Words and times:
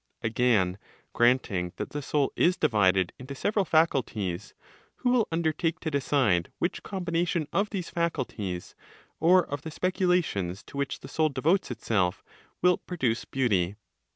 Again, 0.23 0.79
granting 1.13 1.73
that 1.75 1.91
the 1.91 2.01
soul 2.01 2.33
is 2.35 2.57
divided 2.57 3.13
into 3.19 3.35
several 3.35 3.65
faculties, 3.65 4.55
who 4.95 5.11
will 5.11 5.27
undertake 5.31 5.79
to 5.81 5.91
decide 5.91 6.51
which 6.57 6.81
combination 6.81 7.47
of 7.53 7.69
these 7.69 7.91
faculties, 7.91 8.73
or 9.19 9.45
of 9.45 9.61
the 9.61 9.69
speculations 9.69 10.63
to 10.63 10.77
which 10.77 11.01
the 11.01 11.07
soul 11.07 11.29
devotes 11.29 11.69
itself, 11.69 12.23
will 12.63 12.79
produce 12.79 13.25
beauty? 13.25 13.75